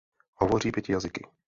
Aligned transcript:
Hovoří 0.35 0.71
pěti 0.71 0.91
jazyky. 0.91 1.27